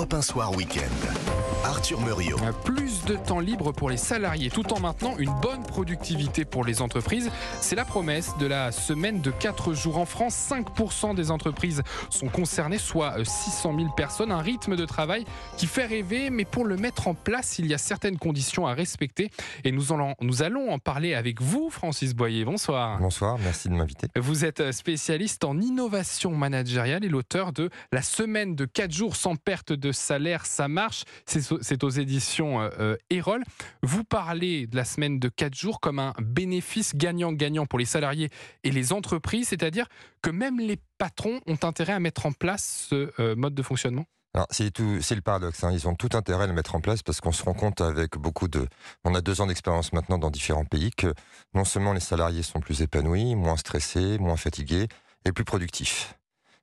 [0.00, 1.49] Europe 1 Soir Week-end.
[1.64, 2.38] Arthur Muriot.
[2.64, 6.80] Plus de temps libre pour les salariés, tout en maintenant une bonne productivité pour les
[6.80, 7.30] entreprises.
[7.60, 10.34] C'est la promesse de la semaine de 4 jours en France.
[10.50, 14.32] 5% des entreprises sont concernées, soit 600 000 personnes.
[14.32, 15.26] Un rythme de travail
[15.58, 18.72] qui fait rêver, mais pour le mettre en place, il y a certaines conditions à
[18.72, 19.30] respecter.
[19.64, 22.44] Et nous allons, nous allons en parler avec vous, Francis Boyer.
[22.44, 22.98] Bonsoir.
[22.98, 24.06] Bonsoir, merci de m'inviter.
[24.16, 29.36] Vous êtes spécialiste en innovation managériale et l'auteur de La semaine de 4 jours sans
[29.36, 31.04] perte de salaire, ça marche.
[31.26, 33.42] C'est c'est aux éditions euh, euh, Erol.
[33.82, 38.30] Vous parlez de la semaine de 4 jours comme un bénéfice gagnant-gagnant pour les salariés
[38.64, 39.86] et les entreprises, c'est-à-dire
[40.22, 44.06] que même les patrons ont intérêt à mettre en place ce euh, mode de fonctionnement?
[44.50, 45.64] C'est le paradoxe.
[45.64, 45.72] Hein.
[45.72, 48.16] Ils ont tout intérêt à le mettre en place parce qu'on se rend compte avec
[48.16, 48.68] beaucoup de,
[49.04, 51.12] on a deux ans d'expérience maintenant dans différents pays que
[51.54, 54.86] non seulement les salariés sont plus épanouis, moins stressés, moins fatigués
[55.24, 56.14] et plus productifs.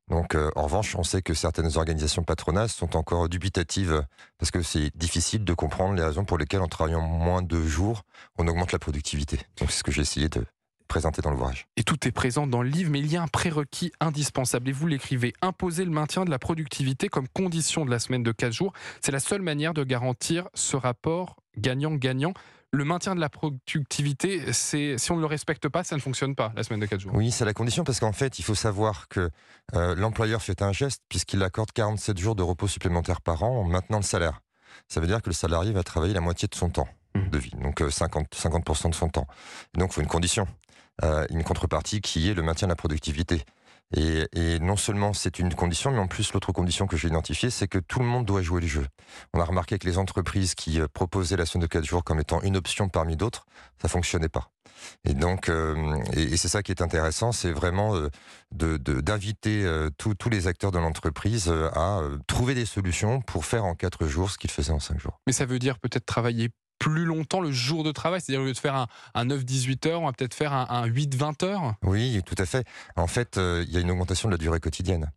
[0.09, 4.05] Donc, euh, en revanche, on sait que certaines organisations patronales sont encore dubitatives
[4.38, 8.03] parce que c'est difficile de comprendre les raisons pour lesquelles, en travaillant moins de jours,
[8.38, 9.39] on augmente la productivité.
[9.59, 10.45] Donc, c'est ce que j'ai essayé de
[10.88, 11.67] présenter dans l'ouvrage.
[11.75, 14.69] Et tout est présent dans le livre, mais il y a un prérequis indispensable.
[14.69, 18.31] Et vous l'écrivez imposer le maintien de la productivité comme condition de la semaine de
[18.31, 18.73] 4 jours.
[19.02, 22.33] C'est la seule manière de garantir ce rapport gagnant-gagnant
[22.78, 26.36] le maintien de la productivité, c'est si on ne le respecte pas, ça ne fonctionne
[26.36, 27.11] pas la semaine de 4 jours.
[27.16, 29.30] Oui, c'est la condition parce qu'en fait, il faut savoir que
[29.73, 33.64] euh, l'employeur fait un geste puisqu'il accorde 47 jours de repos supplémentaires par an en
[33.64, 34.42] maintenant le salaire.
[34.88, 37.30] Ça veut dire que le salarié va travailler la moitié de son temps mmh.
[37.30, 39.28] de vie, donc 50, euh, 50 de son temps.
[39.73, 40.47] donc, il faut une condition,
[41.03, 43.44] euh, une contrepartie qui est le maintien de la productivité.
[43.95, 47.67] Et, non seulement c'est une condition, mais en plus l'autre condition que j'ai identifiée, c'est
[47.67, 48.85] que tout le monde doit jouer le jeu.
[49.33, 52.19] On a remarqué que les entreprises qui euh, proposaient la semaine de 4 jours comme
[52.19, 53.45] étant une option parmi d'autres,
[53.81, 54.52] ça fonctionnait pas.
[55.05, 58.09] Et donc, euh, et, c'est ça qui est intéressant, c'est vraiment euh,
[58.52, 59.66] d'inviter
[59.97, 64.38] tous les acteurs de l'entreprise à trouver des solutions pour faire en 4 jours ce
[64.38, 65.19] qu'ils faisaient en 5 jours.
[65.27, 66.49] Mais ça veut dire peut-être travailler
[66.80, 70.02] plus longtemps le jour de travail C'est-à-dire, au lieu de faire un, un 9-18 heures,
[70.02, 72.66] on va peut-être faire un, 8-20 heures Oui, tout à fait.
[72.96, 75.12] En fait, euh, il y a une augmentation de la durée quotidienne.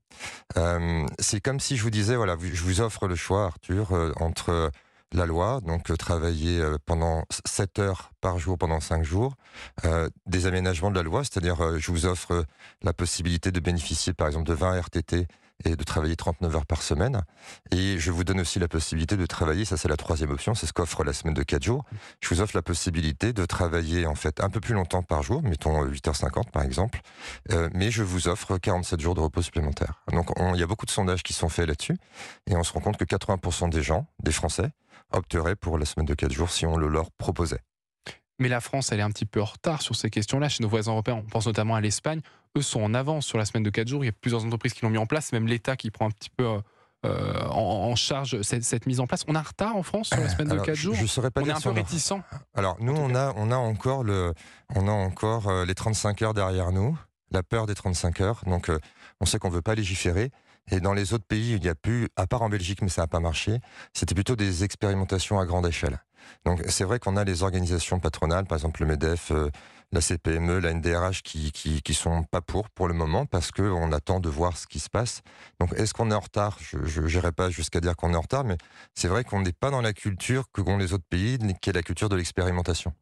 [0.57, 4.13] Euh, c'est comme si je vous disais, voilà, je vous offre le choix, Arthur, euh,
[4.17, 4.71] entre
[5.13, 9.35] la loi, donc travailler pendant 7 heures par jour pendant 5 jours,
[10.27, 12.45] des aménagements de la loi, c'est-à-dire je vous offre
[12.83, 15.27] la possibilité de bénéficier par exemple de 20 RTT
[15.65, 17.23] et de travailler 39 heures par semaine.
[17.71, 20.67] Et je vous donne aussi la possibilité de travailler, ça c'est la troisième option, c'est
[20.67, 21.85] ce qu'offre la semaine de 4 jours.
[22.21, 25.43] Je vous offre la possibilité de travailler en fait un peu plus longtemps par jour,
[25.43, 27.01] mettons 8h50 par exemple,
[27.53, 30.03] euh, mais je vous offre 47 jours de repos supplémentaires.
[30.13, 31.97] Donc il y a beaucoup de sondages qui sont faits là-dessus,
[32.47, 34.71] et on se rend compte que 80% des gens, des Français,
[35.13, 37.61] opteraient pour la semaine de 4 jours si on le leur proposait.
[38.41, 40.49] Mais la France, elle est un petit peu en retard sur ces questions-là.
[40.49, 42.23] Chez nos voisins européens, on pense notamment à l'Espagne.
[42.59, 44.05] Eux sont en avance sur la semaine de 4 jours.
[44.05, 46.11] Il y a plusieurs entreprises qui l'ont mis en place, même l'État qui prend un
[46.11, 46.45] petit peu
[47.07, 49.25] euh, en, charge cette, mise en place.
[49.27, 51.41] On a un retard en France sur la semaine de 4 jours je, serais pas
[51.41, 52.13] On est un peu réticent.
[52.55, 54.35] Alors, nous, on a, on a encore, le,
[54.75, 56.99] on a encore euh, les 35 heures derrière nous,
[57.31, 58.43] la peur des 35 heures.
[58.47, 58.79] Donc, euh,
[59.21, 60.31] on sait qu'on ne veut pas légiférer.
[60.71, 63.03] Et dans les autres pays, il n'y a plus, à part en Belgique, mais ça
[63.03, 63.61] n'a pas marché,
[63.93, 66.01] c'était plutôt des expérimentations à grande échelle.
[66.45, 69.51] Donc c'est vrai qu'on a les organisations patronales, par exemple le MEDEF, euh,
[69.93, 74.21] la CPME, la NDRH, qui, qui, sont pas pour pour le moment parce qu'on attend
[74.21, 75.23] de voir ce qui se passe.
[75.59, 76.59] Donc est-ce qu'on est en retard?
[76.61, 78.57] Je n'irai pas jusqu'à dire qu'on est en retard, mais
[78.95, 81.73] c'est vrai qu'on n'est pas dans la culture que qu'ont les autres pays, qui est
[81.73, 82.95] la culture de l'expérimentation.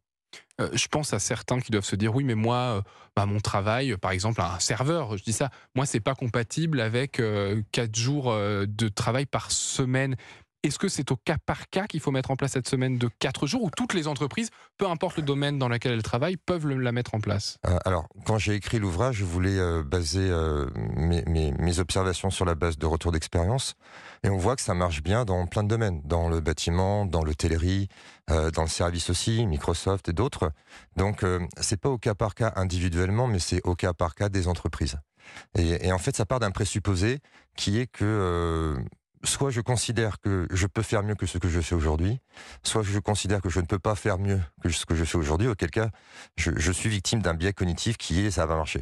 [0.61, 2.81] Euh, je pense à certains qui doivent se dire oui, mais moi, euh,
[3.15, 7.21] bah, mon travail, par exemple, un serveur, je dis ça, moi, c'est pas compatible avec
[7.71, 10.15] quatre jours de travail par semaine.
[10.61, 13.09] Est-ce que c'est au cas par cas qu'il faut mettre en place cette semaine de
[13.19, 16.67] 4 jours ou toutes les entreprises, peu importe le domaine dans lequel elles travaillent, peuvent
[16.67, 17.57] la mettre en place?
[17.65, 22.55] Euh, Alors, quand j'ai écrit l'ouvrage, je voulais euh, baser euh, mes, observations sur la
[22.55, 23.75] base de retour d'expérience.
[24.23, 27.23] Et on voit que ça marche bien dans plein de domaines, dans le bâtiment, dans
[27.23, 27.87] l'hôtellerie,
[28.27, 30.51] dans le service aussi, Microsoft et d'autres.
[30.97, 31.23] Donc,
[31.61, 34.97] c'est pas au cas par cas individuellement, mais c'est au cas par cas des entreprises.
[35.55, 37.19] Et en fait, ça part d'un présupposé
[37.55, 38.75] qui est que
[39.23, 42.19] soit je considère que je peux faire mieux que ce que je fais aujourd'hui,
[42.63, 45.17] soit je considère que je ne peux pas faire mieux que ce que je fais
[45.17, 45.89] aujourd'hui, auquel cas
[46.37, 48.81] je, suis victime d'un biais cognitif qui est ça va marcher.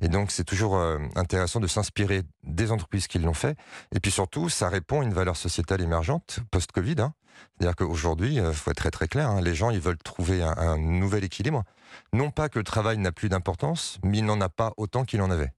[0.00, 3.56] Et donc c'est toujours euh, intéressant de s'inspirer des entreprises qui l'ont fait,
[3.94, 6.96] et puis surtout ça répond à une valeur sociétale émergente post-Covid.
[7.00, 7.14] Hein.
[7.58, 10.42] C'est-à-dire qu'aujourd'hui, il euh, faut être très très clair, hein, les gens ils veulent trouver
[10.42, 11.64] un, un nouvel équilibre.
[12.12, 15.22] Non pas que le travail n'a plus d'importance, mais il n'en a pas autant qu'il
[15.22, 15.52] en avait.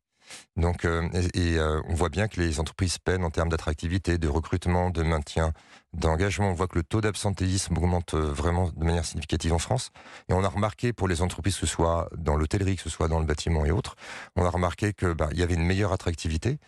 [0.56, 4.91] Donc, euh, euh, on voit bien que les entreprises peinent en termes d'attractivité, de recrutement,
[4.91, 5.53] de maintien,
[5.93, 6.50] d'engagement.
[6.50, 9.91] On voit que le taux d'absentéisme augmente euh, vraiment de manière significative en France.
[10.29, 13.09] Et on a remarqué pour les entreprises, que ce soit dans l'hôtellerie, que ce soit
[13.09, 13.97] dans le bâtiment et autres,
[14.37, 16.59] on a remarqué que bah, il y avait une meilleure attractivité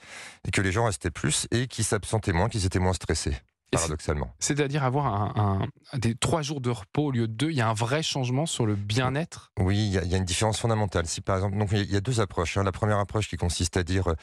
[0.46, 3.36] et que les gens restaient plus et qu'ils s'absentaient moins, qu'ils étaient moins stressés
[3.70, 4.34] paradoxalement.
[4.38, 7.68] C'est-à-dire avoir un, des trois jours de repos au lieu de deux, il y a
[7.68, 9.52] un vrai changement sur le bien-être?
[9.58, 11.06] Oui, il y, a, une différence fondamentale.
[11.06, 12.56] Si par exemple, donc il y a deux approches.
[12.56, 12.64] Hein.
[12.64, 14.14] La première approche qui consiste à dire,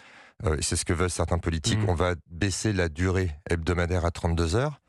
[0.46, 1.90] euh, c'est ce que veulent certains politiques, mmh.
[1.90, 4.80] on va baisser la durée hebdomadaire à 32 heures.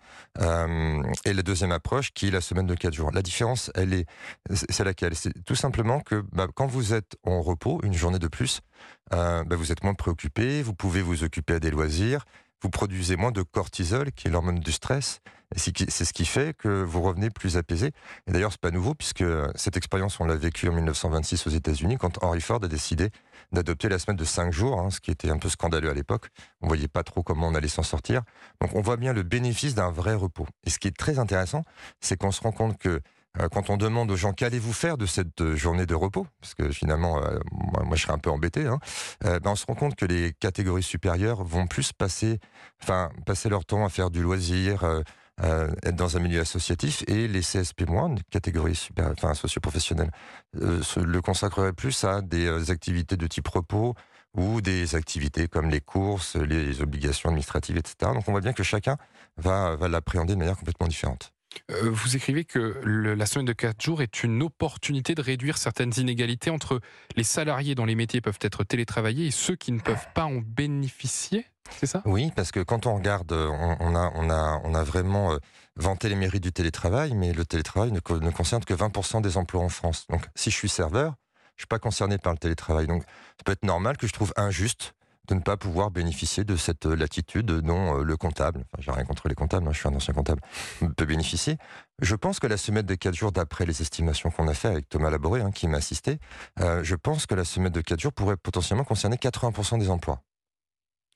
[0.40, 3.10] Euh, et la deuxième approche qui est la semaine de 4 jours.
[3.12, 4.06] La différence, elle est,
[4.50, 5.14] c'est laquelle?
[5.14, 8.60] C'est tout simplement que bah, quand vous êtes en repos, une journée de plus,
[9.12, 12.24] euh, bah, vous êtes moins préoccupé, vous pouvez vous occuper à des loisirs,
[12.62, 15.20] vous produisez moins de cortisol, qui est l'hormone du stress.
[15.56, 17.92] C'est ce qui fait que vous revenez plus apaisé.
[18.26, 19.24] Et d'ailleurs, c'est pas nouveau, puisque
[19.54, 23.10] cette expérience, on l'a vécue en 1926 aux États-Unis, quand Henry Ford a décidé
[23.52, 26.28] d'adopter la semaine de 5 jours, hein, ce qui était un peu scandaleux à l'époque.
[26.60, 28.22] On voyait pas trop comment on allait s'en sortir.
[28.60, 30.46] Donc on voit bien le bénéfice d'un vrai repos.
[30.64, 31.62] Et ce qui est très intéressant,
[32.00, 33.00] c'est qu'on se rend compte que euh,
[33.50, 36.70] quand on demande aux gens qu'allez-vous faire de cette euh, journée de repos, parce que
[36.70, 37.38] finalement, euh,
[37.84, 38.78] moi, je serais un peu embêté, hein,
[39.22, 42.38] ben, on se rend compte que les catégories supérieures vont plus passer,
[42.82, 44.84] enfin, passer leur temps à faire du loisir,
[45.42, 50.10] être dans un milieu associatif, et les CSP-, catégories super, enfin, socio-professionnelles,
[50.52, 53.94] le consacreraient plus à des activités de type repos
[54.36, 58.12] ou des activités comme les courses, les obligations administratives, etc.
[58.12, 58.96] Donc on voit bien que chacun
[59.36, 61.33] va, va l'appréhender de manière complètement différente.
[61.70, 65.92] Euh, vous écrivez que la semaine de 4 jours est une opportunité de réduire certaines
[65.96, 66.80] inégalités entre
[67.16, 70.36] les salariés dont les métiers peuvent être télétravaillés et ceux qui ne peuvent pas en
[70.36, 71.46] bénéficier.
[71.70, 72.02] C'est ça?
[72.04, 75.38] Oui, parce que quand on regarde, on, a, on, a, vraiment euh,
[75.76, 79.62] vanté les mérites du télétravail, mais le télétravail ne, ne concerne que 20% des emplois
[79.62, 80.06] en France.
[80.10, 81.14] Donc si je suis serveur,
[81.56, 82.86] je suis pas concerné par le télétravail.
[82.86, 84.94] Donc ça peut être normal que je trouve injuste
[85.28, 89.04] de ne pas pouvoir bénéficier de cette latitude dont euh, le comptable, enfin, j'ai rien
[89.04, 90.40] contre les comptables, hein, je suis un ancien comptable,
[90.96, 91.56] peut bénéficier.
[92.00, 94.88] Je pense que la semaine de 4 jours, d'après les estimations qu'on a fait avec
[94.88, 96.18] Thomas Laboré, hein, qui m'a assisté,
[96.60, 100.20] euh, je pense que la semaine de 4 jours pourrait potentiellement concerner 80% des emplois.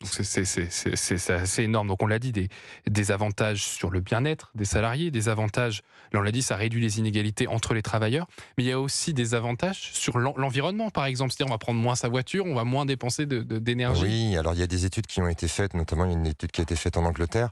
[0.05, 1.89] C'est énorme.
[1.89, 6.23] Donc on l'a dit, des, avantages sur le bien-être des salariés, des avantages, là on
[6.23, 9.35] l'a dit, ça réduit les inégalités entre les travailleurs, mais il y a aussi des
[9.35, 11.33] avantages sur l'environnement, par exemple.
[11.33, 14.03] C'est-à-dire on va prendre moins sa voiture, on va moins dépenser d'énergie.
[14.03, 16.61] oui, alors il y a des études qui ont été faites, notamment une étude qui
[16.61, 17.51] a été faite en Angleterre,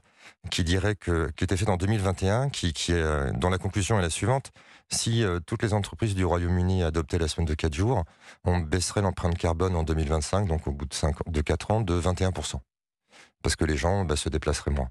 [0.49, 3.99] qui dirait que, qui était faite en 2021, qui, qui est, euh, dont la conclusion
[3.99, 4.51] est la suivante.
[4.89, 8.05] Si euh, toutes les entreprises du Royaume-Uni adoptaient la semaine de 4 jours,
[8.45, 11.99] on baisserait l'empreinte carbone en 2025, donc au bout de, 5, de 4 ans, de
[11.99, 12.55] 21%.
[13.43, 14.89] Parce que les gens bah, se déplaceraient moins.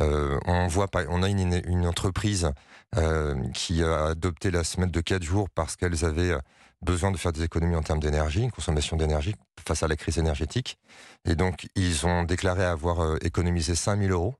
[0.00, 2.50] Euh, on voit, on a une, une entreprise
[2.96, 6.36] euh, qui a adopté la semaine de 4 jours parce qu'elles avaient
[6.80, 9.34] besoin de faire des économies en termes d'énergie, une consommation d'énergie
[9.66, 10.78] face à la crise énergétique.
[11.24, 14.36] Et donc, ils ont déclaré avoir économisé 5000 euros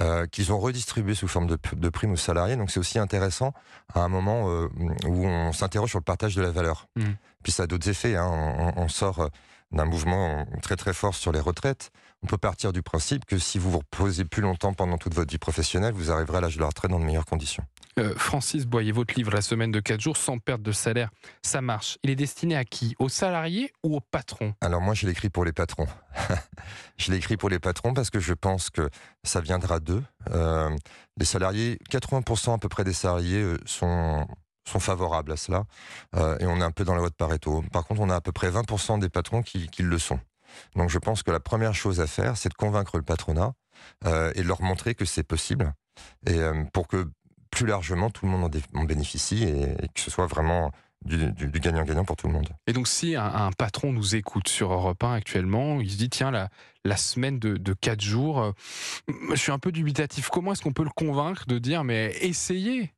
[0.00, 2.56] euh, qu'ils ont redistribué sous forme de, de primes aux salariés.
[2.56, 3.54] Donc c'est aussi intéressant
[3.94, 4.68] à un moment euh,
[5.06, 6.88] où on s'interroge sur le partage de la valeur.
[6.96, 7.04] Mmh.
[7.44, 8.16] Puis ça a d'autres effets.
[8.16, 8.26] Hein.
[8.28, 9.28] On, on, sort euh,
[9.70, 11.90] d'un mouvement très très fort sur les retraites.
[12.24, 15.30] On peut partir du principe que si vous vous reposez plus longtemps pendant toute votre
[15.30, 17.64] vie professionnelle, vous arriverez à l'âge de la retraite dans de meilleures conditions.
[18.00, 21.10] Euh, Francis Boyer, votre livre La semaine de 4 jours sans perte de salaire,
[21.42, 21.98] ça marche.
[22.02, 22.96] Il est destiné à qui?
[22.98, 24.52] Aux salariés ou aux patrons?
[24.60, 25.86] Alors moi, je l'écris pour les patrons.
[26.96, 28.90] je l'écris pour les patrons parce que je pense que
[29.22, 30.02] ça viendra d'eux.
[30.30, 30.70] Euh,
[31.18, 34.26] les salariés, 80% à peu près des salariés euh, sont
[34.66, 35.64] sont favorables à cela
[36.40, 37.62] et on est un peu dans la voie de Pareto.
[37.70, 40.18] Par contre, on a à peu près 20% des patrons qui, qui, le sont.
[40.74, 43.52] Donc je pense que la première chose à faire, c'est de convaincre le patronat
[44.06, 45.74] et de leur montrer que c'est possible
[46.26, 46.40] et
[46.72, 47.06] pour que
[47.54, 50.72] plus largement, tout le monde en, bénéficie et, que ce soit vraiment
[51.04, 52.48] du gagnant-gagnant pour tout le monde.
[52.66, 56.30] Et donc, si un, patron nous écoute sur Europe 1 actuellement, il se dit tiens,
[56.30, 56.48] la,
[56.84, 58.52] la semaine de, de 4 jours, euh,
[59.30, 60.30] je suis un peu dubitatif.
[60.30, 62.92] Comment est-ce qu'on peut le convaincre de dire mais essayez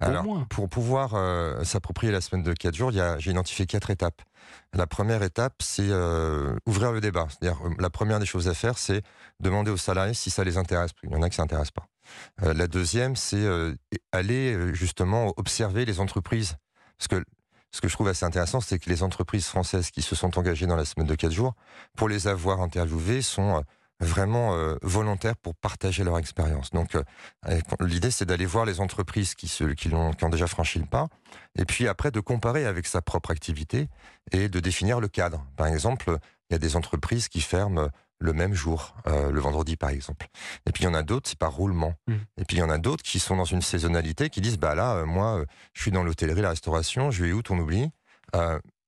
[0.00, 4.20] alors, pour pouvoir euh, s'approprier la semaine de 4 jours, j'ai identifié quatre étapes.
[4.72, 7.28] La première étape, c'est euh, ouvrir le débat.
[7.28, 9.02] C'est-à-dire, la première des choses à faire, c'est
[9.38, 10.90] demander aux salariés si ça les intéresse.
[11.04, 11.86] Il y en a qui ne s'intéressent pas.
[12.42, 13.74] Euh, la deuxième, c'est euh,
[14.12, 16.56] aller euh, justement observer les entreprises.
[16.98, 17.24] Parce que
[17.70, 20.66] ce que je trouve assez intéressant, c'est que les entreprises françaises qui se sont engagées
[20.66, 21.54] dans la semaine de 4 jours,
[21.96, 23.62] pour les avoir interviewées, sont
[23.98, 26.70] vraiment volontaires pour partager leur expérience.
[26.70, 26.98] Donc
[27.80, 30.84] l'idée, c'est d'aller voir les entreprises qui, se, qui, ont, qui ont déjà franchi le
[30.84, 31.08] pas,
[31.56, 33.88] et puis après de comparer avec sa propre activité
[34.32, 35.46] et de définir le cadre.
[35.56, 36.18] Par exemple,
[36.50, 37.88] il y a des entreprises qui ferment
[38.22, 40.28] le même jour, euh, le vendredi par exemple.
[40.66, 41.94] Et puis il y en a d'autres, c'est par roulement.
[42.06, 42.14] Mmh.
[42.38, 44.74] Et puis il y en a d'autres qui sont dans une saisonnalité, qui disent, bah
[44.74, 47.90] là, euh, moi, euh, je suis dans l'hôtellerie, la restauration, je vais où, on oublie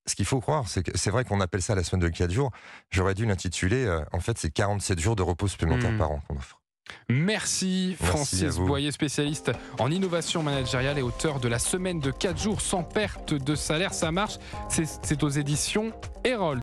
[0.07, 2.31] ce qu'il faut croire, c'est que c'est vrai qu'on appelle ça la semaine de 4
[2.31, 2.51] jours.
[2.91, 5.99] J'aurais dû l'intituler, en fait, c'est 47 jours de repos supplémentaires Hmm.
[5.99, 6.61] par an qu'on offre.
[7.09, 8.57] Merci, Francis.
[8.57, 13.35] Boyer, spécialiste en innovation managériale et auteur de la semaine de 4 jours sans perte
[13.35, 13.95] de salaire.
[13.95, 14.39] Ça marche,
[14.69, 15.93] c'est c'est aux éditions
[16.25, 16.53] Erol.